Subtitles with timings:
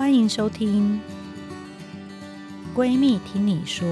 [0.00, 0.98] 欢迎收听
[2.74, 3.86] 《闺蜜听你说》。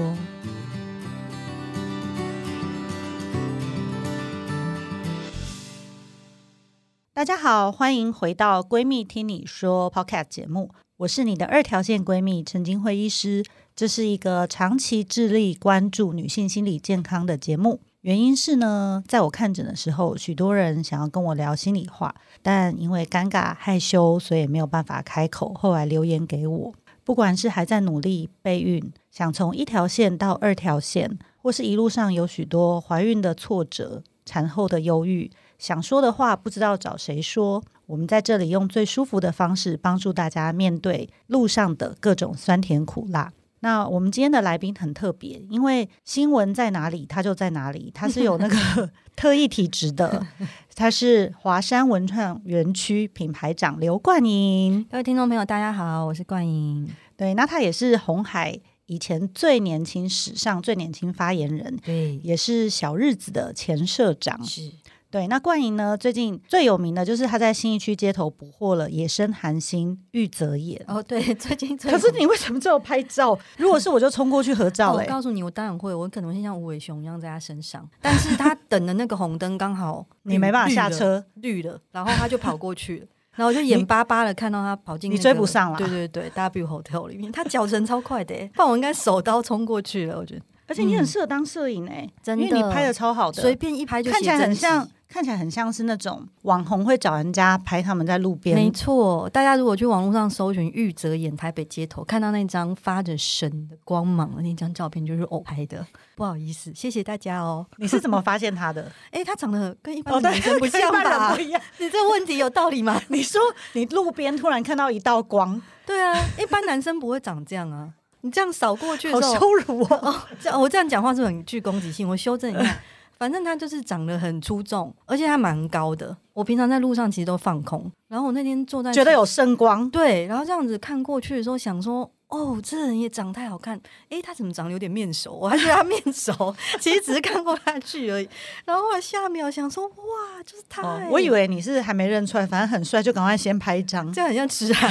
[7.13, 13.45] 大家好，欢迎回到《闺蜜听你说》Podcast 节目，我是你的二条线闺蜜陈菁徽医师。
[13.75, 17.81] 这是一个长期致力关注女性心理健康的节目。
[18.01, 25.53] 原因是呢，在我看诊的时候，许多人想要跟我聊心里话，但因为尴尬害羞，所以没有办法开口。
[25.53, 43.33] 后来留言给我，不管是还在努力备孕，想从一条线到二条线，或是一路上有许多怀孕的挫折、产后的忧郁，想说的话不知道找谁说，我们在这里用最舒服的方式帮助大家面对路上的各种酸甜苦辣。
[43.61, 47.91] 那我们今天的来宾很特别，因为新闻在哪里，他就在哪里。
[47.93, 50.25] 他是有那个 特异体质的，
[50.75, 54.83] 他是华山文创园区品牌长刘冠莹。
[54.89, 56.89] 各位听众朋友，大家好，我是冠莹。
[57.17, 64.41] 对，那他也是红海以前最年轻、史上最年轻发言人，对，也是小日子的前社长。
[64.45, 64.71] 是。
[65.11, 65.97] 对，那冠莹呢？
[65.97, 70.79] 最近最有名的就是他在新义区街头捕获了野生韩星玉泽演。
[70.87, 71.91] 哦，对，最近最。
[71.91, 73.37] 可是你为什么只有拍照？
[73.57, 75.03] 如果是我就冲过去合照，欸。
[75.03, 77.89] 我告诉你，我当然会，我可能会像无尾熊一样在他身上。
[77.99, 85.17] 但是他等的那个红灯刚好 你没办法下车，绿了，然后他就跑过去了，然后我就眼巴巴的看到他跑进，那个。
[85.17, 85.77] 你追不上了。
[85.79, 90.19] 对对对，W Hotel 里面，他脚程超快的，不然我应该手刀冲过去了。
[90.19, 94.87] 我觉得，而且你很适合当摄影哎，真的，因为你拍的超好的，随便一拍就看起来很像。
[95.11, 98.55] 看起来很像是那种网红会找人家拍他们在路边。
[98.55, 105.83] 没错，大家如果去网络上搜寻玉泽演台北街头，看到那张发着神的光芒的那张照片，就是我拍的。
[106.13, 107.65] 不好意思，谢谢大家哦。
[107.77, 108.83] 你是怎么发现他的？
[109.09, 111.33] 哎、欸，他长得跟一般男生不像吧？
[111.33, 111.59] 哦、不一样。
[111.79, 113.01] 你这个问题有道理吗？
[113.09, 113.41] 你说
[113.73, 117.89] 你路边突然看到一道光，对啊，一般男生不会长这样啊。
[118.21, 119.85] 你这样扫过去的时候，好羞辱我。
[120.01, 122.79] 哦，这我这样讲话是很具攻击性，我修正一下。
[123.19, 126.15] 反正他就是长得很出众，而且他蛮高的。
[126.31, 133.79] 我平常在路上其实都放空，然后我那天坐在觉得有圣光，对，然后这样子看过去的时候，想说哦，这人也长太好看，
[134.09, 135.33] 诶，他怎么长得有点面熟？
[135.33, 138.29] 我还觉得他面熟，其实只是看过他剧而已。
[138.65, 140.81] 然后我下一秒想说，哇，就是他！
[141.09, 144.89] 我以为你是还没认出来，反正很帅，就赶快先拍一张，这样很像痴汉。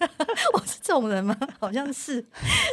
[0.54, 1.36] 我是这种人吗？
[1.60, 2.24] 好像是，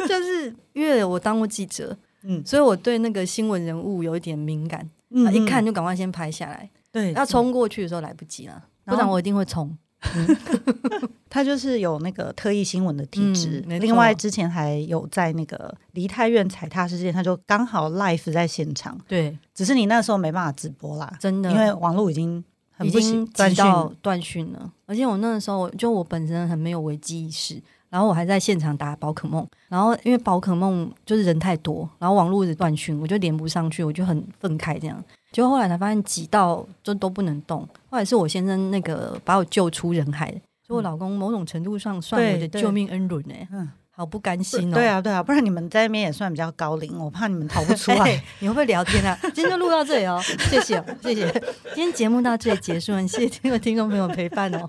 [0.08, 4.90] 就是因为我当过记者，嗯，所以我对那个新闻人物有一点敏感。
[5.09, 6.70] 嗯，一看就赶快先拍下来。
[6.92, 9.78] 对，要冲过去的时候来不及了，不然我一定会冲。
[10.16, 13.79] 嗯、 他就是有那个特异新闻的体质、嗯。
[13.79, 18.97] 另外，之前还有在那个梨泰院踩踏事件，他就刚好 live 在现场。
[19.07, 23.66] 对，只是你那时候没办法直播啦，真的，因为网络已经很不行，断讯
[24.01, 24.71] 断讯了。
[24.85, 27.61] 而且我那个时候，就我本身很没有危机意识。
[27.87, 35.01] 然后我还在现场打宝可梦，然后因为宝可梦就是人太多，然后网络一直断讯，我就连不上去，我就很愤慨这样。
[35.35, 37.59] 结果后来才发现挤到就都不能动，
[37.90, 40.31] 后来是我先生那个把我救出人海，
[40.66, 44.75] 所以我老公某种程度上算我的救命恩人哎，嗯，好不甘心哦。
[44.75, 48.23] 对啊对啊，不然你们在那边也算比较高龄，我怕你们逃不出来。
[48.40, 49.19] 你会不会聊天啊？
[49.34, 51.29] 今天就录到这里哦， 谢谢谢谢，
[51.73, 54.66] 今天节目到这里结束了，谢谢各位听众朋友陪伴哦。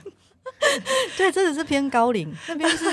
[1.16, 2.84] 对，真的是偏高龄，那边是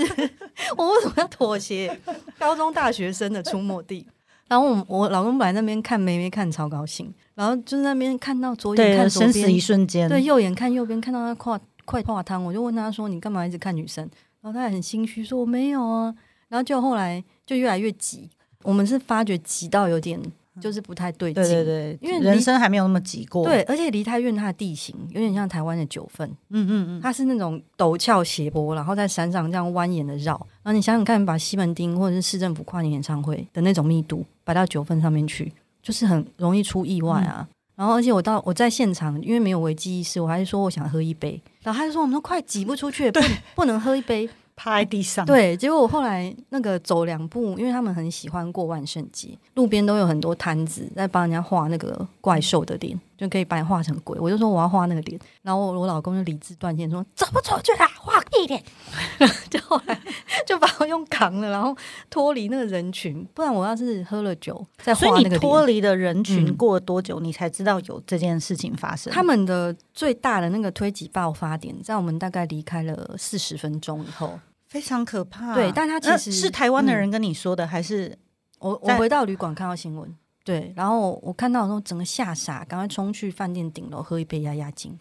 [0.78, 2.00] 我为什么要妥协？
[2.38, 4.06] 高中大学生的出没地。
[4.48, 10.08] 然后我我老公本来那边看妹妹看超高兴，然后就在那边看到左眼看左边，生死一瞬间。
[10.10, 14.04] 对，右眼看右边，看到他跨快跨汤，我就问他说：“你干嘛一直看女生？”
[14.42, 16.14] 然后他也很心虚说：“我没有啊。”
[16.50, 18.30] 然后就后来就越来越急，
[18.64, 20.20] 我们是发觉急到有点。
[20.62, 23.44] 就是不太对劲，对对对，因为人生还没有那么急过。
[23.44, 30.34] 对，而且梨泰院它的地形有点像台湾的九份，嗯嗯嗯，它是那种陡峭斜坡，然后在山上这样蜿蜒的绕。
[30.62, 35.52] 然后你想想看，把西门町或者是市政府跨年演唱会的那种密度摆到九份上面去，
[35.84, 37.48] 就是很容易出意外啊。
[37.48, 43.20] 嗯、然后，而且我到我在现场，因为没有危机意识，我还是说我想喝一杯，然后他就说我们都快挤不出去，不
[43.54, 44.28] 不能喝一杯。
[44.56, 54.20] 趴在地上，对，结果我后来那个走两步，因为他们很喜欢过万圣节，路边都有很多摊子在帮人家画那个怪兽的脸，就可以把你画成鬼。
[54.20, 58.62] 我就说我要画那个脸，然后我，我老公就理智断线说走不出去啦，画屁脸。
[59.50, 59.98] 就后来
[60.46, 61.76] 就把我用扛了，然后
[62.10, 65.40] 脱离那个人群，不然我要是喝了酒再画那个脸。
[65.40, 69.14] 脱离的人群过了多久，你才知道有这件事情发生？
[69.14, 74.40] 他们的最大的那个推挤爆发点，在我们大概离开了四十分钟以后。
[74.68, 75.54] 非常可怕。
[75.54, 78.18] 对，但他其实是台湾的人跟你说的，嗯、还是
[78.58, 80.12] 我我回到旅馆看到新闻，
[80.44, 84.98] 对，然后我看到的时候整个吓傻，赶快冲去饭店顶楼喝一杯压压惊。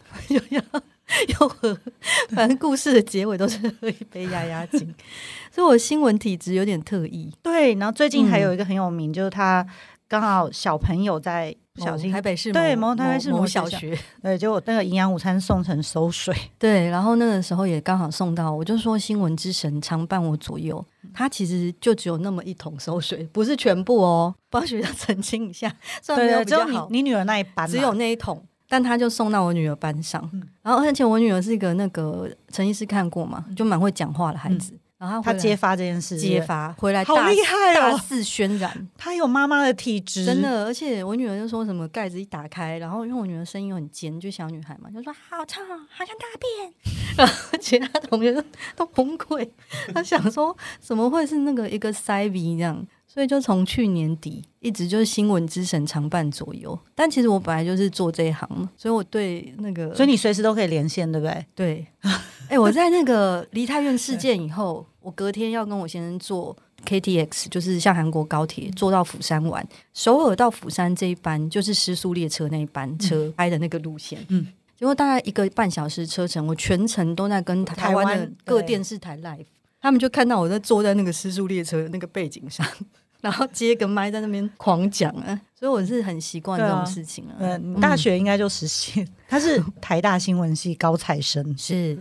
[1.27, 1.77] 又喝，
[2.29, 4.79] 反正故事的结尾都是喝一杯压压惊，
[5.51, 7.29] 所以我新闻体质有点特异。
[7.41, 9.67] 对，然后最近还有一个很有名，嗯、就是他
[10.13, 28.45] 刚好小朋友在不小心台北市对某台北市某小学， 对，结果那个营养午餐送成馊水， 对，然后那个时候也刚好送到，我就说新闻之神常伴我左右，他其实就只有那么一桶馊水，不是全部哦， 帮学校澄清一下，虽然没有比较好，只有你，你女儿那一班，只有那一桶。
[28.69, 34.73] 但他就送到我女儿班上，嗯、然后而且我女儿是一个那个陈医师看过嘛，就蛮会讲话的孩子。
[34.73, 38.87] 嗯、然后他，揭发这件事，揭发回来好厉害哦，大肆渲染。
[38.97, 40.63] 他有妈妈的体质，真的。
[40.63, 45.59] 而且我女儿就说什么盖子一打开，然后因为我女儿声音又很尖，就小女孩嘛，就说好臭，
[45.89, 46.73] 好像大便。
[47.17, 48.41] 然后其他同学都
[48.77, 49.45] 都崩溃，
[49.93, 52.87] 他想说怎么会是那个一个塞鼻这样。
[53.13, 61.45] 所以就从去年底一直就是新闻之神常伴左右，但其实我本来就是做这一行嘛，所以我对那个，所以你随时都可以连线，对不对？
[61.53, 61.87] 对。
[62.49, 66.57] 哎、欸，我在那个梨泰院事件以后，我隔天要跟我先生坐
[66.87, 69.63] KTX，就是像韩国高铁坐到釜山玩，
[69.93, 79.45] 首尔到釜山这一班就是失速列车那一班车开的那个路线，嗯，结果大概一个半小时车程，我全程都在跟台湾的各电视台 live，
[79.79, 82.65] 他们就看到我在坐在那个失速列车的那个背景上。
[83.23, 87.35] 然后接个麦在那边狂讲啊，所以我是很习惯这种事情啊。
[87.39, 91.57] 嗯，大学应该就实习， 他是台大新闻系高材生。
[91.57, 91.97] 是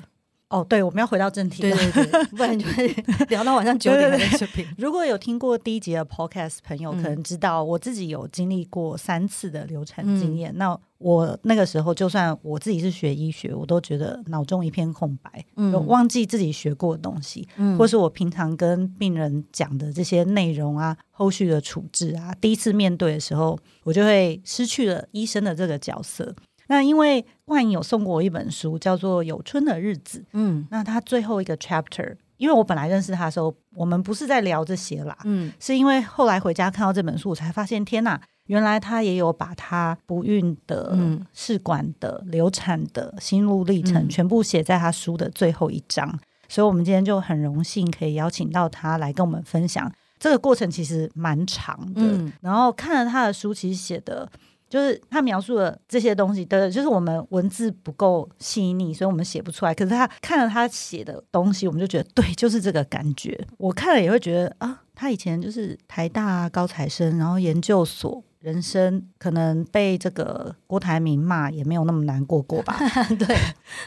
[0.53, 1.63] 哦，对，我们要回到正题。
[1.63, 2.87] 对对对，不然就会
[3.31, 4.69] 聊到晚上九点还在这边。
[4.77, 10.53] 如果有听过第一集的 Podcast 朋友，可能知道我自己有经历过三次的流产经验。
[10.57, 26.35] 那我那个时候，就算我自己是学医学，我都觉得脑中一片空白，嗯，忘记自己学过的东西，嗯，或是我平常跟病人讲的这些内容啊，后续的处置啊，第一次面对的时候，我就会失去了医生的这个角色。
[26.69, 27.23] 那因为
[27.53, 38.21] 万影有送过我一本书，叫做《有春的日子》，嗯，那他最后一个 chapter，因为我本来认识他的时候，我们不是在聊这些啦，嗯，是因为后来回家看到这本书，我才发现，天哪！
[38.47, 40.99] 原来他也有把他不孕的、
[41.33, 49.91] 试管的、流产的心路历程全部写在他书的最后一章，所以我们今天就很荣幸可以邀请到他来跟我们分享。
[50.19, 52.03] 这个过程其实蛮长的，
[52.41, 54.29] 然后看了他的书，其实写的
[54.73, 59.75] 就是他描述的这些东西的，就是我们文字不够细腻，所以我们写不出来。
[59.75, 63.39] 可是他看了他写的东西，我们就觉得对，就是这个感觉。
[63.59, 68.23] 我看了也会觉得啊，他以前就是台大高材生，然后研究所。
[68.43, 72.77] 人生可能被这个郭台铭骂也没有那么难过过吧？
[73.17, 73.37] 对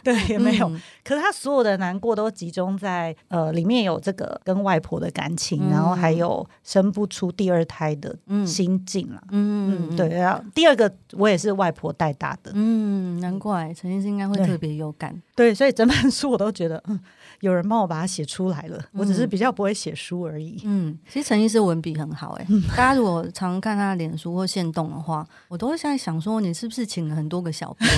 [0.02, 0.70] 对，也没有。
[0.70, 9.22] 嗯、可是他所有的难过都集中在呃里面有这个跟外婆的感情，嗯、然后还有生不出第二胎的心境了。
[9.32, 10.08] 嗯嗯，对。
[10.08, 12.54] 然后第二个我也是外婆带大的。
[12.54, 15.50] 嗯，难怪陈先生应该会特别有感对。
[15.50, 16.98] 对，所以整本书我都觉得，嗯，
[17.42, 18.82] 有人帮我把它写出来了。
[18.94, 20.62] 我只是比较不会写书而已。
[20.64, 22.62] 嗯，其实陈医师文笔很好哎、欸。
[22.69, 27.90] 大家如果常看他的脸书或线动的话，我都会现在想说，你是不是请了很多个小编？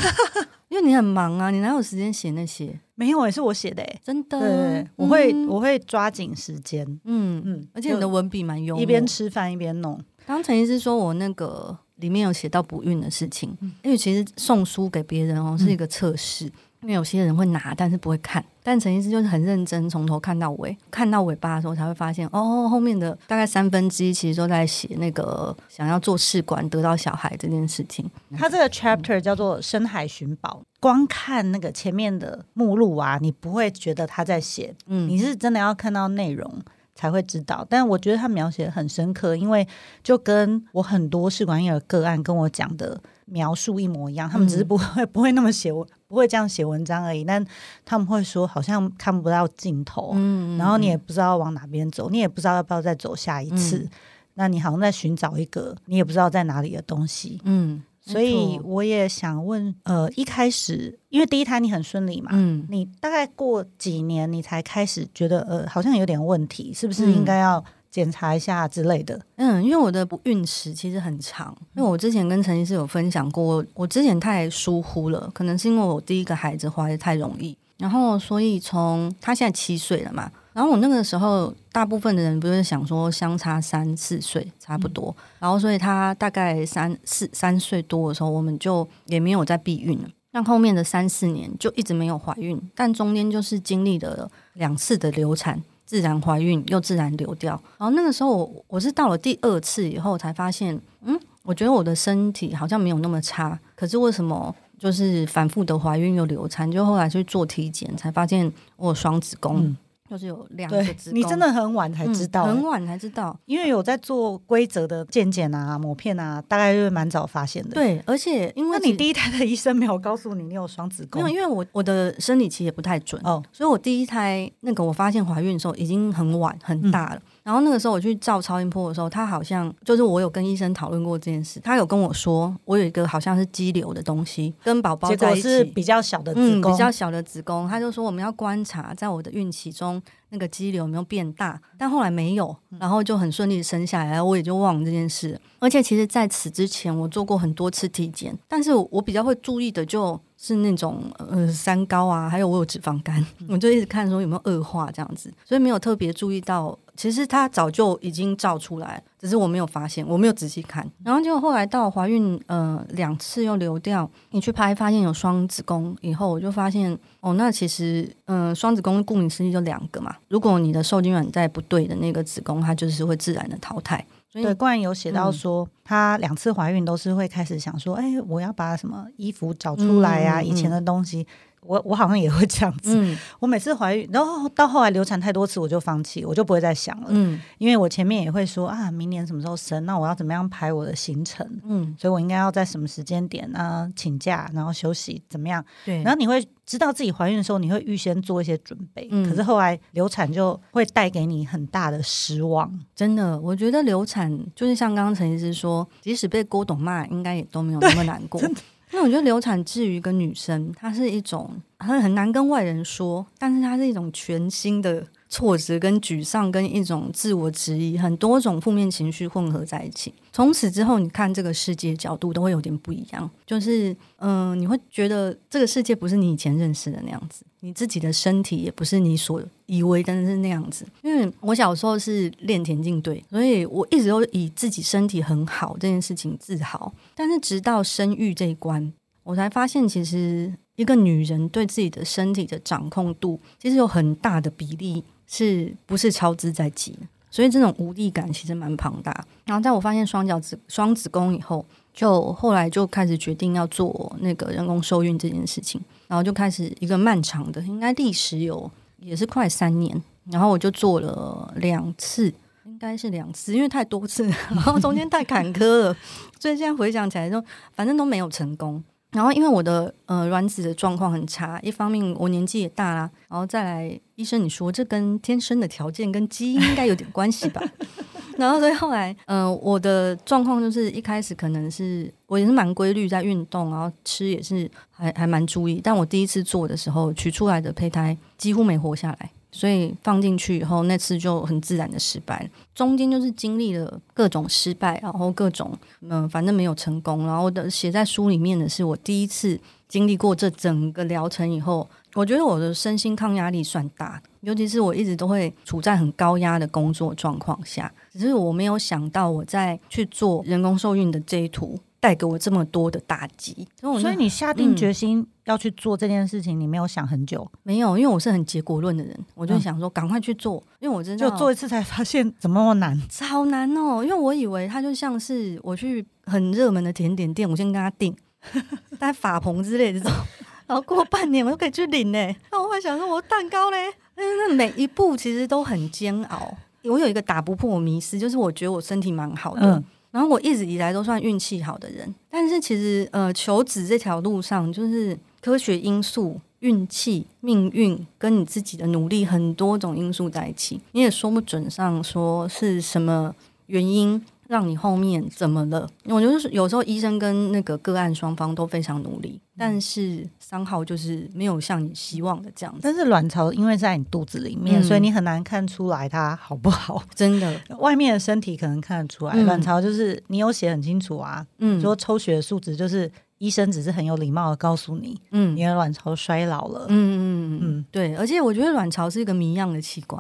[0.70, 2.78] 因为你很忙啊，你哪有时间写那些？
[2.96, 4.40] 没有，也是我写的哎，真的。
[4.40, 10.00] 对，我会、嗯、我会抓紧时间，嗯嗯，而且你的文笔蛮幽默，一边吃饭一边弄。
[10.26, 16.48] 刚陈医师说我那个里面有写到不孕的事情，嗯、因为其实送书给别人哦是一个测试。
[16.48, 16.52] 嗯
[16.82, 18.44] 因为有些人会拿，但是不会看。
[18.64, 28.10] 但陈医师就是很认真，从头看到尾，看到尾巴的时候才会发现，哦，后面的大概三分之一其实都在写那个想要做试管得到小孩这件事情。
[28.38, 36.62] 他这个 chapter 叫做《深海寻宝》，光看那个前面的目录啊，你不会觉得他在写，嗯，你是真的要看到内容
[36.98, 37.66] 才会知道。
[37.70, 39.66] 但我觉得他描写很深刻，因为
[40.04, 43.00] 就跟我很多试管婴儿个案跟我讲的。
[43.30, 45.70] 描述一模一样，他们只是不会、嗯、 不会那么写，
[46.08, 47.26] 不会这样写文章而已。
[47.26, 47.46] 但
[47.84, 53.80] 他们会说，好像看不到尽头，嗯、然后你也不知道往哪边走，你也不知道要不要再走下一次。
[53.80, 53.90] 嗯、
[54.36, 57.42] 那你好像在寻找一个你也不知道在哪里的东西。
[57.44, 67.64] 嗯，所以我也想问，呃，一开始因为第一胎你很顺利嘛，嗯，你大概过几年你才开始觉得，呃，好像有点问题，是不是应该要？
[67.90, 95.62] 检查一下之类的，嗯，因为我的不孕史其实很长，因为我之前跟陈医师有分享过，我之前太疏忽了，可能是因为我第一个孩子怀的太容易，然后所以从他现在七岁了嘛，然后我那个时候大部分的人不是想说相差三四岁差不多，嗯、然后所以他大概三四三岁多的时候，我们就也没有再避孕了，那后面的三四年就一直没有怀孕，但中间就是经历了两次的流产。
[95.86, 109.64] 自然怀孕又自然流掉，然后那个时候我我是到了第二次以后才发现，嗯，我觉得我的身体好像没有那么差，可是为什么就是反复的怀孕又流产，就后来去做体检，才发现我有双子宫。
[109.64, 109.78] 嗯
[110.10, 117.72] 就是有两个子宫，你真的很晚才知道，嗯，很晚才知道，因为有在做规则的健检啊、抹片啊，大概就是蛮早发现的。
[117.72, 127.16] 对，而且因为你第一胎的医生没有告诉你你有双子宫，因为因为我我的生理期也不太准哦，所以我第一胎那个我发现怀孕的时候已经很晚很大了。
[127.16, 145.40] 嗯然后那个时候我去照超音波的时候，他好像就是我有跟医生讨论过这件事，他有跟我说我有一个好像是肌瘤的东西跟宝宝在一起，是比较小的子宫，嗯，比较小的子宫，他就说我们要观察在我的孕期中那个肌瘤有没有变大，但后来没有，然后就很顺利生下来，我也就忘了这件事。
[145.60, 156.78] 而且其实在此之前我做过很多次体检，但是我比较会注意的就是那种呃三高啊，还有我有脂肪肝， 我就一直看说有没有恶化这样子，所以没有特别注意到。
[156.96, 160.84] 其实它早就已经照出来，只是我没有发现，我没有仔细看。
[161.04, 170.16] 然后结果后来到怀孕，呃，两次又流掉，你去拍发现有双子宫以后，我就发现哦，那其实，嗯、呃，双子宫顾名思义就两个嘛。
[170.28, 174.04] 如果你的受精卵在不对的那个子宫，它就是会自然的淘汰。
[174.42, 181.26] 所以对，冠有写到说，她、嗯、两次怀孕都是会开始想说，哎，我要把什么衣服找出来呀、啊，嗯、以前的东西。
[181.68, 187.08] 我我好像也会这样子，嗯、我每次怀孕，然后到后来流产太多次，我就放弃，我就不会再想了。
[187.10, 191.46] 嗯，因为我前面也会说啊，明年什么时候生，那我要怎么样排我的行程？
[191.66, 195.64] 嗯，所以我应该要在什么时间点啊请假，然后休息怎么样？
[195.86, 199.08] 对，然后你会知道自己怀孕的时候，你会预先做一些准备。
[199.12, 202.72] 嗯，可是后来流产就会带给你很大的失望。
[202.96, 208.42] 真的，我觉得流产就是像刚刚陈医师说，即使被郭董骂，应该也都没有那么难过。
[208.48, 208.48] 因
[208.92, 220.14] 那我觉得流产至于跟女生，她是一种很很难跟外人说，但是它是一种全新的挫折跟沮丧，跟一种自我质疑，很多种负面情绪混合在一起。
[220.32, 223.30] 从此之后，你看这个世界角度都会有点不一样。
[223.46, 230.86] 就是，嗯、你会觉得这个世界不是你以前认识的那样子，你自己的身体也不是你所以为的是那样子。
[231.02, 236.94] 因为我小时候是练田径队，所以我一直都以自己身体很好这件事情自豪。
[237.16, 238.94] 但是直到生育这一关，
[239.24, 245.04] 我才发现，其实一个女人对自己的身体的掌控度，其实有很大的比例。
[245.28, 246.98] 是不是超支在即？
[247.30, 249.26] 所以这种无力感其实蛮庞大。
[249.46, 255.80] 然后在我发现双角子双子宫以后，就后来就开始决定要做那个人工受孕这件事情。
[256.08, 260.02] 然后就开始一个漫长的，应该历时有也是快三年。
[260.32, 262.34] 然后我就做了两次，
[262.66, 265.96] 应该是两次，因为太多次， 然后中间太坎坷了，
[266.40, 267.44] 所以现在回想起来就
[267.74, 268.84] 反正都没有成功。
[269.12, 277.62] 然后因为我的呃卵子的状况很差，一方面我年纪也大啦，然后再来医生你说这跟天生的条件跟基因应该有点关系吧？
[278.38, 289.32] 然后所以后来嗯、呃、我的状况就是一开始可能是我也是蛮规律在运动，然后吃也是还还蛮注意，但我第一次做的时候取出来的胚胎几乎没活下来。
[289.58, 292.48] 所以放进去以后，那次就很自然的失败。
[292.76, 297.26] 中间就是经历了各种失败，然后各种嗯，反正没有成功。
[297.26, 299.60] 然后的写在书里面的是我第一次
[299.90, 307.92] 经历过这整个疗程以后，我觉得我的身心抗压力算大，尤其是我一直都会处在很高压的工作状况下。
[308.12, 311.80] 只是我没有想到我在去做人工受孕的这一途。
[312.08, 317.46] 带给我这么多的打击，所以你下定决心要去做这件事情，嗯、你没有想很久？
[317.64, 324.02] 没有，因为我是很结果论的人，我就想说赶快去做，嗯、因为我真的就做一次才发现怎么那么难，超难哦！
[324.02, 328.16] 因为我以为它就像是我去很热门的甜点店，我先跟他订，
[328.98, 330.14] 带法鹏之类的这种，
[330.66, 332.36] 然后过半年我就可以去领呢。
[332.54, 333.78] 那我会想说，我蛋糕嘞，
[334.16, 336.56] 那每一步其实都很煎熬。
[336.86, 339.76] 我有一个打不破我迷思，就是我觉得我身体蛮好的。
[339.76, 339.84] 嗯
[340.18, 353.36] 然后我一直以来都算运气好的人，但是其实呃，求职这条路上就是科学因素、运气、命运跟你自己的努力很多种因素在一起，你也说不准上说是什么
[353.68, 354.20] 原因。
[354.48, 355.90] 让你后面怎么了？
[356.06, 362.82] 我觉得有时候医生跟那个个案双方都非常努力，但是三号就是没有像你希望的这样子。
[362.82, 367.04] 但是卵巢因为在你肚子里面，嗯、所以你很难看出来它好不好。
[367.14, 371.46] 真的， 外面的身体可能看得出来，嗯、卵巢就是你有写很清楚啊。
[371.60, 373.12] 嗯，说抽血的数值就是。
[373.40, 380.20] 医生只是很有礼貌的告诉你，嗯，你的卵巢衰老了，嗯嗯嗯嗯，对，而且我觉得卵巢是一个谜样的器官，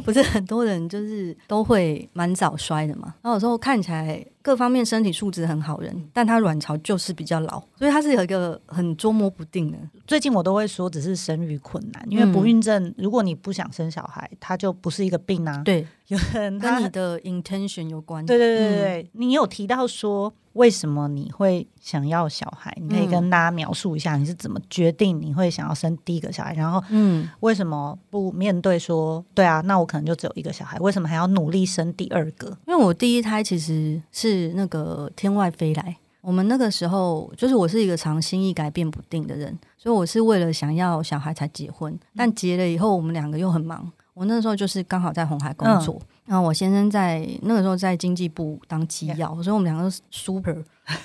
[0.00, 9.76] 它不是 很多人就是都会蛮早衰的嘛，然后有时候看起来各方面身体素质很好人，但他卵巢就是比较老，所以他是有一个很捉摸不定的。
[10.06, 15.60] 最近我都会说，只是生育困难，因为不孕症，如果你不想生小孩，它就不是一个病啊。
[15.64, 18.24] 对，有人跟你的 intention 有关。
[18.24, 20.32] 对对对对对，嗯、你有提到说。
[20.54, 22.76] 为什么你会想要小孩？
[22.80, 32.46] 你可以跟大家描述一下你是怎么决定你会想要生第一个小孩，然后嗯，为什么不面对说，对啊，那我可能就只有一个小孩，为什么还要努力生第二个？
[32.68, 45.96] 因为我第一胎其实是那个天外飞来，我们那个时候就是我是一个常心意改变不定的人，所以我是为了想要小孩才结婚，但结了以后我们两个又很忙，我那时候就是刚好在红海工作。
[46.00, 50.56] 嗯然后我先生在那个时候在经济部当机要.所以我们两个 super，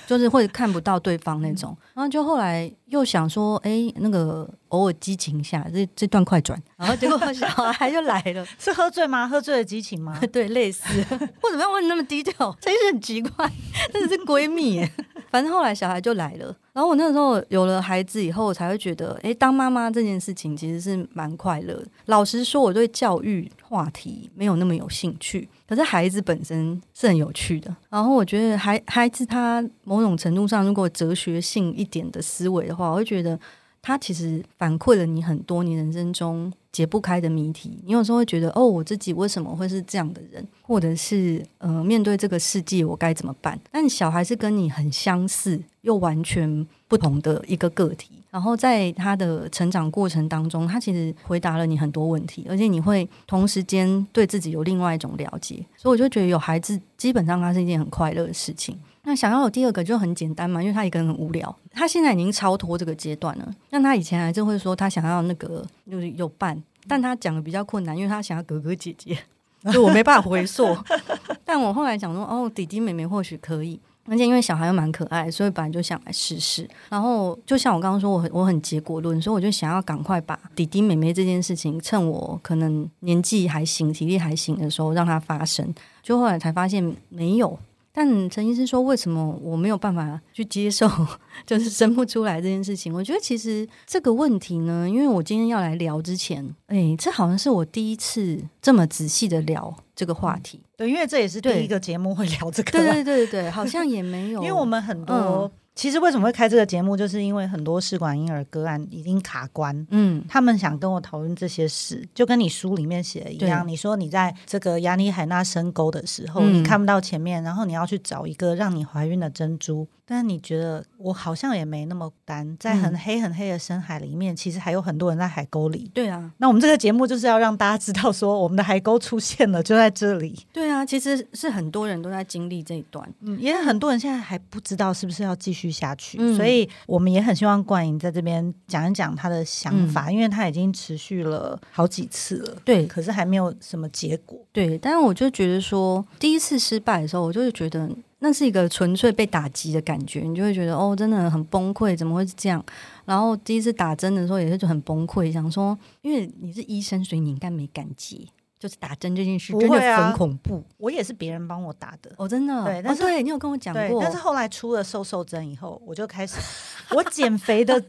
[0.05, 1.75] 就是会看不到对方那种。
[1.95, 6.61] 然后就后来又想说，哎，那个偶尔激情一下，这这段快转。
[6.77, 9.27] 然后结果小孩就来了， 是喝醉吗？
[9.27, 10.19] 喝醉的激情吗？
[10.31, 10.83] 对，类似。
[11.09, 12.55] 为什么要问那么低调？
[12.61, 13.51] 真是很奇怪，
[13.91, 14.91] 真的是闺蜜耶。
[15.31, 16.55] 反正后来小孩就来了。
[16.71, 21.81] 然后我那个时候有了孩子以后，我才会觉得，哎，当妈妈这件事情其实是蛮快乐。
[22.05, 27.73] 老实说，我对教育话题没有那么有兴趣，可是孩子本身是很有趣的。
[27.89, 33.39] 然后我觉得孩孩子他某种程度上，如果哲学性一点的思维话，我会觉得
[33.81, 37.79] 他其实反馈了你很多你人生中解不开的谜题。
[37.85, 40.45] 你有时候会觉得，哦，我自己为什么会是这样的人？
[40.61, 43.59] 或者是呃，面对这个世界，我该怎么办？
[43.71, 45.61] 但小孩是跟你很相似。
[45.85, 58.75] 又完全不同的一个个体，然后在他的成长过程当中，他其实回答了你很多问题，而且你会同时间对自己有另外一种了解，所以我就觉得有孩子基本上他是一件很快乐的事情。
[59.05, 63.55] 那想要有第二个就很简单嘛，因为他一个人很无聊，他现在已经超脱这个阶段了。
[63.69, 69.17] 但他以前还是会说他想要那个就是有伴，但他讲的比较困难，因为他想要哥哥姐姐，
[69.63, 70.75] 所以我没办法回溯。
[71.45, 73.79] 但我后来想说，哦，弟弟妹妹或许可以。
[74.07, 76.69] 而且因为小孩又蛮可爱，所以本来就想来试试。
[76.89, 85.73] 然后就像我刚刚说，我很我很结果论，所以我就想要赶快把弟弟妹妹这件事情，趁我可能年纪还行、体力还行的时候让它发生。
[86.03, 87.57] 就后来才发现没有。
[87.95, 90.85] 但陈医生说，为什么我没有办法去接受，
[91.47, 92.93] 就是生不出来这件事情？
[92.93, 100.59] 我觉得其实这个问题呢，因为我今天要来聊之前，哎，这好像是我第一次这么仔细的聊这个话题。
[100.75, 102.71] 对，因为这也是第一个节目会聊这个。
[102.71, 105.15] 对对对对，好像也没 有，因为我们很多。
[105.15, 113.67] 嗯其实为什么会开这个节目，就是因为很多试管婴儿个案已经卡关，嗯，他们想跟我讨论这些事，就跟你书里面写的一样。
[113.67, 119.85] 你说你在这个亚尼海纳深沟的时候，嗯、你看不到前面，然后你要去找一个让你怀孕的珍珠。
[120.07, 125.89] 但你觉得我好像也没那么单，在很黑很黑的深海里面，嗯、其实还有很多人在海沟里。
[125.93, 130.45] 对啊，那我们这个节目就是要让大家知道，说我们的海沟出现了，就在这里。
[130.53, 144.39] 对啊，其实是很多人都在经历这一段，嗯，也很多人现在还不知道是不是要继续下去，嗯、所以我们也很希望冠莹在这边讲一讲他的想法，嗯、因为他已经持续了好几次了，对，可是还没有什么结果。
[144.51, 147.89] 对，但是我就觉得说，第一次失败的时候，我就是觉得。
[148.25, 152.63] 那是一个纯粹被打击的感觉，你就会觉得哦，真的很崩溃，怎么会是这样？
[153.05, 158.17] 然后第一次打针的时候也是就很崩溃，想说，因为你是医生，所以你应该没感觉，
[158.57, 160.63] 就是打针这件事真的很恐怖。
[160.77, 166.37] 我也是别人帮我打的，哦，真的，对，但是、哦、对你有跟我讲过，但是后来出了瘦瘦针以后，我就开始，
[166.95, 167.79] 我减肥的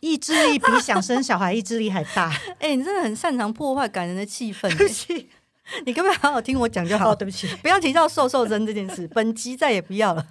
[0.00, 2.30] 意志力比想生小孩意志力还大。
[2.58, 4.68] 哎、欸，你真的很擅长破坏感人的气氛。
[5.86, 7.12] 你可不可以好好听我讲就好？
[7.12, 10.26] 哦，对不起， 不要提到瘦瘦针这件事， 本集再也不要了。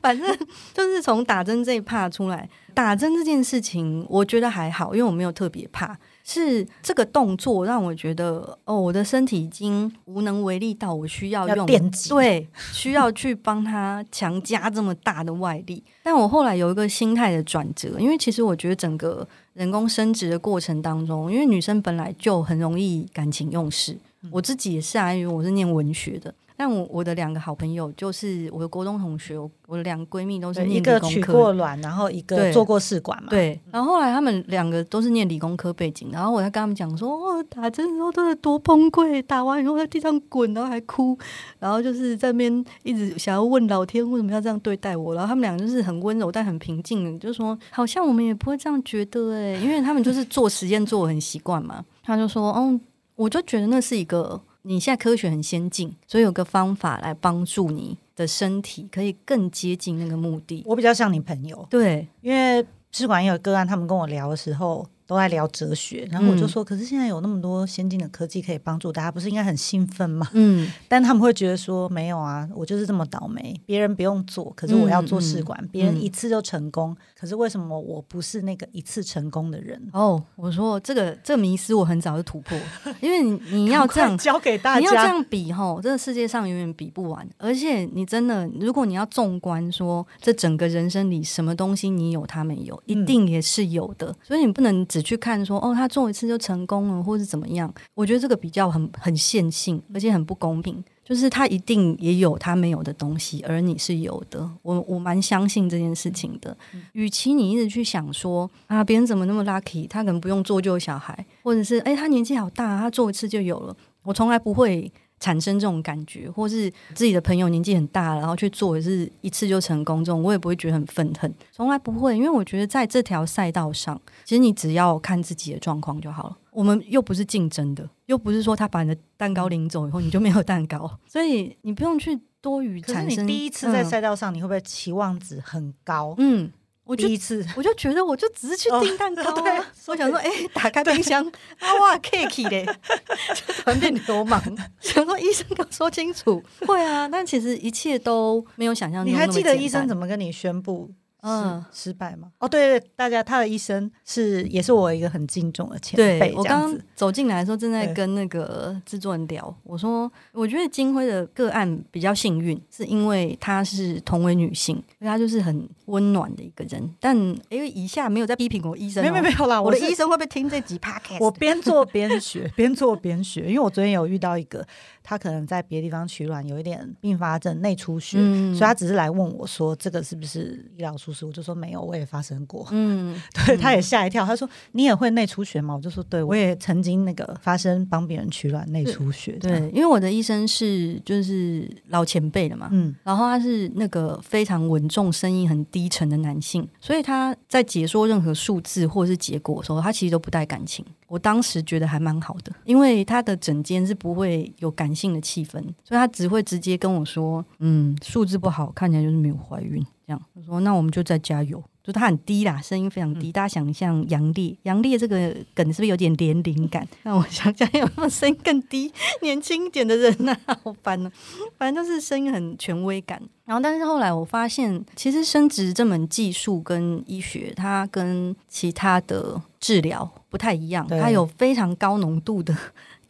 [0.00, 0.38] 反正
[0.74, 5.96] 就是从打针这一趴出来，打针这件事情，我觉得还好，因为我没有特别怕。
[6.22, 15.82] 是这个动作让我觉得，哦，我的身体已经无能为力到我需要用电击，对，需要去帮他强加这么大的外力。
[16.04, 23.98] 但我后来有一个心态的转折，因为其实我觉得整个人工生殖的过程当中，因为女生本来就很容易感情用事。
[24.30, 26.34] 我自己也是啊，因为我是念文学的。
[26.56, 29.34] 但我我的两个好朋友，就是我的国中同学，
[29.66, 33.30] 我的两个闺蜜都是念理工科，一个取过卵，然后一个做过试管嘛。
[33.30, 41.18] 对，然后后来他们两个都是念理工科背景，然后我在跟他们讲说，哦，打针的时候都是多崩溃，打完以后在地上滚，然后还哭，
[41.58, 51.82] 然后就是在那边一直想要问老天为什么要这样对待我，然后他们两个就是很温柔但很平静，就说好像我们也不会这样觉得哎，因为他们就是做实验做得很习惯嘛。
[52.02, 52.78] 他就说，嗯。
[53.20, 60.62] 我就觉得那是一个，你现在科学很先进，所以有个方法来帮助你的身体可以更接近那个目的。
[60.64, 70.28] 我比较像你朋友，对，因为试管婴儿个案，他们跟我聊的时候，都在聊哲学，然后我就说，嗯、可是现在有那么多先进的科技可以帮助大家，不是应该很兴奋吗？
[70.34, 79.82] 嗯， 但他们会觉得说没有啊，我就是这么倒霉，别人不用做，可是我要做试管，嗯嗯、别人一次就成功，可是为什么我不是那个一次成功的人？
[79.92, 82.56] 哦，我说这个这个迷思我很早就突破，
[83.00, 97.72] 因为你 你要这样教给大家，你要这样比吼，这个世界上永远比不完，而且你真的，如果你要纵观说这整个人生里什么东西你有他没有，一定也是有的，嗯、所以你不能只去看说哦，他做一次就成功了，或是怎么样？
[97.94, 100.82] 我觉得这个比较很很线性，而且很不公平。
[101.02, 104.48] 就是他一定也有他没有的东西，而你是有的。
[104.62, 106.56] 我我蛮相信这件事情的。
[106.92, 113.76] 与、嗯、其你一直去想说啊，别人怎么那么 lucky，他可能不用做就有小孩，或者是哎，他年纪好大，他做一次就有了。
[114.04, 126.36] 我从来不会产生这种感觉，或是自己的朋友年纪很大，然后去做也是一次就成功，这种我也不会觉得很愤恨，从来不会，因为我觉得在这条赛道上，其实你只要看自己的状况就好了。
[126.50, 133.04] 我们又不是竞争的，又不是说他把你的蛋糕领走以后你就没有蛋糕， 所以你不用去多余产生。
[133.04, 136.14] 可是你第一次在赛道上，嗯、你会不会期望值很高？
[136.18, 136.50] 嗯。
[136.84, 139.66] 我就第一次，我就觉得，我就只是去订蛋糕啊！
[139.86, 141.24] 我想说，哎，打开冰箱，
[141.60, 144.42] 啊哇，cake 嘞，就突然变流氓。
[144.80, 149.12] 想说医生给我说清楚，会啊，但其实一切都没有想象中。
[149.12, 150.90] 你还记得医生怎么跟你宣布？
[151.22, 152.28] 嗯，失败吗？
[152.38, 156.18] 哦，对对，大家他的医生是也是我一个很敬重的前辈。
[156.18, 166.90] 对，我刚刚走进来的时候，正在跟那个制作人聊，我说我觉得金辉的个案比较幸运，是因为她是同为女性，所以她就是很温暖的一个人。
[167.00, 167.16] 但
[167.48, 171.18] 因为以下没有在批评我医生，没有没有啦，我的医生会不会听这集 podcast？
[171.20, 174.66] 我边做边学， 边做边学，因为我昨天有遇到一个。
[175.02, 200.84] 他可能在别的地方取卵有一点并发症内出血，嗯、所以他只是来问我说：“这个是不是医疗疏失？”我就说：“没有，我也发生过。”嗯， 对，他也吓一跳，他说：“你也会内出血吗？”我就说：“对，我也曾经那个发生帮别人取卵内出血。”对，因为我的医生是就是老前辈了嘛，嗯，然后他是那个非常稳重、声音很低低沉的男性，所以他在解说任何数字或是结果的时候，他其实都不带感情。
[201.06, 213.30] 我当时觉得还蛮好的，因为他的整间是不会有感性的气氛，所以他只会直接跟我说：“嗯，数字不好，看起来就是没有怀孕。”这样我说：“那我们就再加油。”就他很低啦，声音非常低。
[213.30, 216.86] 嗯、大家想象杨丽，杨丽这个梗是不是有点年龄感？
[217.02, 220.56] 让我想想有没有声音更低、年轻一点的人呢、啊？
[220.62, 223.20] 好烦呢、啊，反正就是声音很权威感。
[223.44, 232.56] 然后，但是后来我发现，其实生殖这门技术跟医学，它跟其他的治疗不太一样，它有非常高浓度的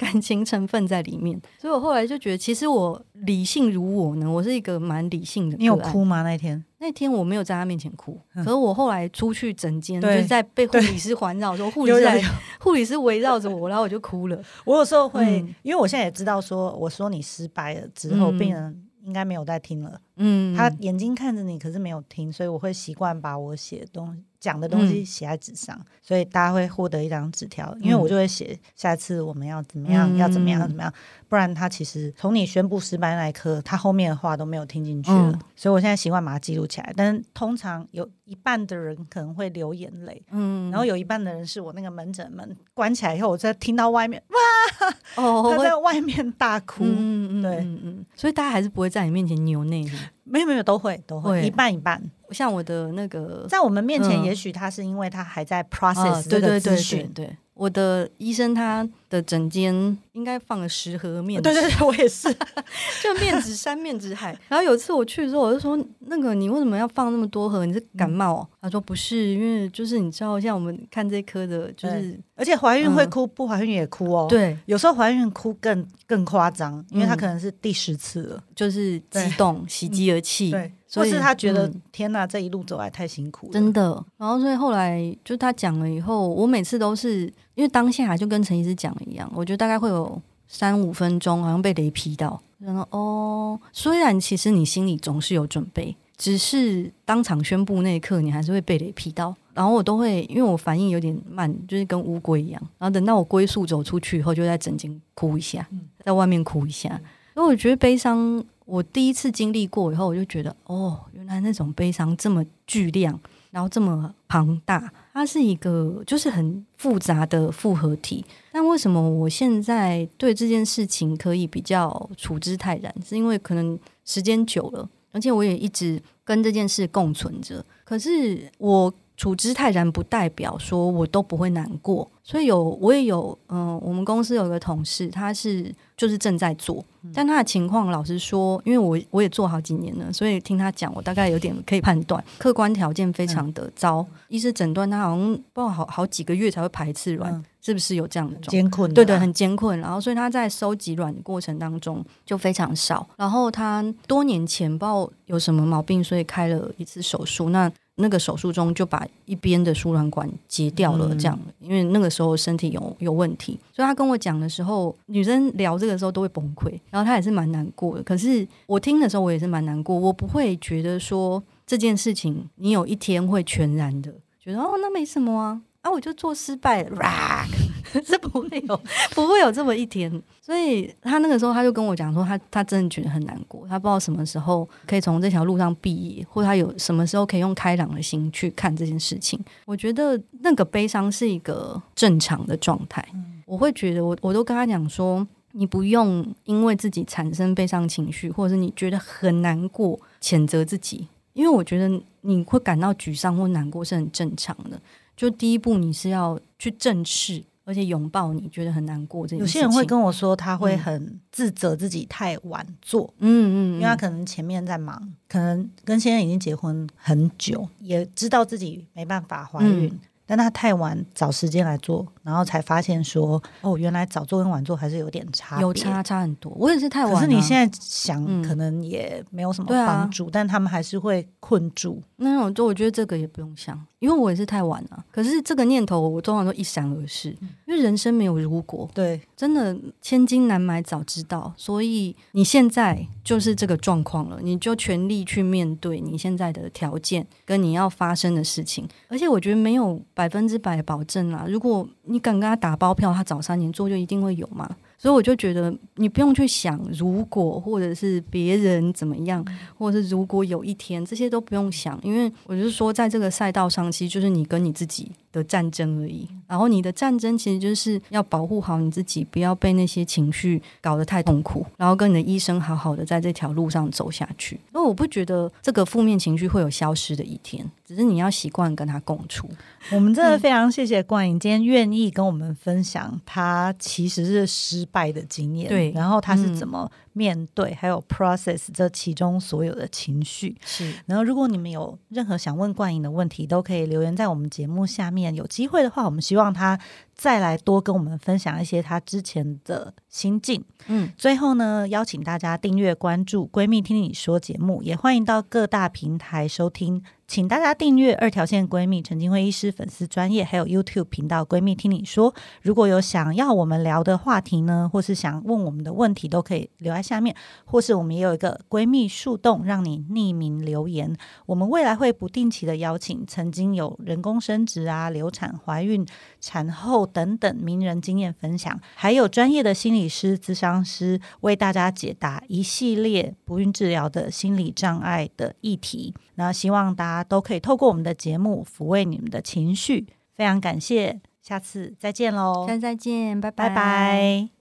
[0.00, 1.38] 感情成分在里面。
[1.60, 5.56] 所以我后来就觉得，其实我理性如我呢，我是一个蛮理性的。
[5.58, 6.22] 你有哭吗？
[6.22, 6.64] 那天？
[6.78, 14.42] 那天我没有在他面前哭，可是我后来出去整间，就是在被护理师环绕，说护理师 护理师围绕着我，然后我就哭了。
[14.64, 20.00] 我有时候会，因为我现在也知道，说我说你失败了之后，病人应该没有在听了。
[20.16, 24.22] 嗯，他眼睛看着你，可是没有听，所以我会习惯把我写的东西。
[24.40, 30.92] 讲的东西写在纸上，嗯、所以大家会获得一张纸条，因为我就会写下一次我们要怎么样，嗯、要怎么样，怎么样，
[31.28, 35.30] 不然他其实从你宣布失败那一刻，他后面的话都没有听进去了。
[35.32, 49.92] 嗯、所以我现在习惯把它记录起来，但是通常有一半的人可能会流眼泪，嗯，然后有一半的人是我那个门诊门关起来以后，我在听到外面哇，哦，他在外面大哭，嗯对，嗯嗯，所以大家还是不会在你面前扭内的。
[50.30, 52.00] 没有没有，都会都会，一半一半。
[52.30, 57.10] 像我的那个，在我们面前，也许他是因为他还在 process 这个资讯。
[57.12, 59.74] 对，我的医生他的诊间
[60.12, 61.42] 应该放了十盒面纸。
[61.42, 62.34] 对对对， 我也是，
[63.04, 64.34] 就面纸山面纸海。
[64.48, 67.66] 然后有一次我去的时候，我就说：“那个你为什么要放那么多盒？
[67.66, 74.26] 你是感冒哦？”他说：“不是，因为就是你知道，像我们看这科的，就是而且怀孕会哭，不怀孕也哭哦。
[74.26, 80.50] 对，有时候怀孕哭更更夸张，因为他可能是第十次了，就是激动、喜极而泣。
[80.50, 84.04] 对。”或是他觉得、嗯、天哪，这一路走来太辛苦了，真的。
[84.16, 87.22] 然后所以后来就他讲了以后，我每次都是
[87.54, 92.40] 因为当下就跟陈医师讲的一样，我觉得大概会有三五分钟，好像被雷劈到。
[92.58, 99.34] 然后哦，虽然其实你心里总是有准备，只是当场宣布那一刻，你还是会被雷劈到。
[99.54, 102.60] 然后我都会，因为我反应有点慢，就是跟乌龟一样。
[102.78, 105.66] 然后等到我龟速走出去以后，就在枕间哭一下，
[106.04, 106.88] 在外面哭一下。
[107.36, 108.42] 因为我觉得悲伤。
[108.70, 113.18] 我第一次经历过以后，我就觉得哦，原来那种悲伤这么巨量，
[113.50, 118.24] 然后这么庞大，它是一个就是很复杂的复合体。
[118.52, 122.94] 但为什么我现在对这件事情可以比较处之泰然？
[123.04, 127.64] 是因为可能时间久了，而且我也一直跟这件事共存着。
[127.84, 132.10] 可是我处之泰然，不代表说我都不会难过。
[132.22, 143.98] 所以有我也有，嗯、呃，我们公司有一个同事，他是就是正在做，但他的情况，老实说，因为我我也做好几年了，所以听他讲，我大概有点可以判断，客观条件非常的糟。
[143.98, 145.18] 嗯、医师诊断他好像
[145.52, 148.50] 不知道好好几个月才会排一次卵，嗯、是不是有这样的状况？
[148.50, 149.78] 艰困，对对，很艰困。
[149.78, 153.06] 然后所以他在收集卵的过程当中就非常少。
[153.16, 157.50] 然后他多年前不知道有什么毛病，所以开了一次手术。
[157.50, 168.02] 那那个手术中就把一边的输卵管截掉了，这样，嗯、因为那个时候身体有有问题，所以他跟我讲的时候，女生聊这个时候都会崩溃，然后他也是蛮难过的。
[168.02, 175.62] 可是我听的时候，我也是蛮难过，我不会觉得说这件事情你有一天会全然的觉得哦，那没什么啊。
[175.82, 175.90] 啊！
[175.90, 176.98] 我就做失败了，
[178.04, 178.80] 是不会有
[179.14, 180.10] 不会有这么一天。
[180.40, 189.38] 所以他那个时候他就跟我讲说他，他他真的觉得很难过，他不知道什么时候可以从这条路上毕业，或他有什么时候可以用开朗的心去看这件事情。
[189.64, 193.06] 我觉得那个悲伤是一个正常的状态。
[193.46, 201.88] 我会觉得我我都跟他讲说，你不用因为自己产生悲伤情绪，或者是你觉得很难过，谴责自己，因为我觉得
[202.22, 204.80] 你会感到沮丧或难过是很正常的。
[205.16, 209.36] 就第一步，你是要去正视，而且拥抱你觉得很难过这。
[209.36, 219.86] 有些人会跟我说，他会很自责自己太晚做，嗯嗯，因为他可能前面在忙，可能跟先生已经结婚很久，也知道自己没办法怀孕。
[219.86, 226.52] 嗯但他太晚找时间来做，然后才发现说，哦，原来早做跟晚做还是有点差，有差差很多。
[226.54, 232.00] 我也是太晚，可是你现在想，可能也没有什么帮助，但他们还是会困住。
[232.14, 235.04] 那我就我觉得这个也不用想，因为我也是太晚了。
[235.10, 237.36] 可是这个念头我通常都一闪而逝，
[237.70, 241.54] 因为人生没有如果，对，真的千金难买早知道。
[241.56, 248.88] 所以你现在就是这个状况了，你就全力去面对你现在的条件跟你要发生的事情。
[249.06, 250.00] 而且我觉得没有。
[250.12, 251.46] 百分之百保证啦！
[251.48, 254.68] 如果你敢跟他打包票，他早三年做就一定会有嘛。
[254.98, 259.42] 所以我就觉得你不用去想如果或者是别人怎么样，
[259.78, 266.28] 或者是如果有一天这些都不用想，因为我就是说，在这个赛道上，其实就是你跟你自己的战争而已。
[266.46, 274.56] 然后你的战争其实就是要保护好你自己，不要被那些情绪搞得太痛苦，然后跟你的医生好好的在这条路上走下去。
[274.74, 279.48] 因为我不觉得这个负面情绪会有消失的一天，只是你要习惯跟他共处。
[279.90, 290.56] 我们真的非常谢谢冠颖今天愿意跟我们分享，他其实是失败的经验，对，然后他是怎么面对，嗯、还有 process 这其中所有的情绪。
[290.64, 295.34] 是，然后如果你们有任何想问冠颖的问题，都可以留言在我们节目下面。
[295.34, 296.78] 有机会的话，我们希望他
[297.20, 300.64] 再来多跟我们分享一些她之前的心境。
[300.86, 307.02] 嗯，最后呢，邀请大家订阅关注“闺蜜听你说”节目，也欢迎到各大平台收听。
[307.28, 312.34] 请大家订阅二条线闺蜜陈金辉医师粉丝专业，还有 YouTube 频道“闺蜜听你说”。
[312.60, 321.16] 如果有想要我们聊的话题呢，或是想问我们的问题，都可以留在下面，或是我们也有一个闺蜜树洞，让你匿名留言。
[321.46, 326.04] 我们未来会不定期的邀请曾经有人工生殖啊、流产、怀孕、
[326.40, 336.14] 产后等等名人经验分享，还有专业的心理师、咨商师为大家解答一系列不孕治疗的心理障碍的议题。
[336.36, 342.64] 那希望大家都可以透过我们的节目抚慰你们的情绪，非常感谢，下次再见喽！
[342.66, 343.68] 下次再见，拜拜。
[343.68, 344.59] 拜拜。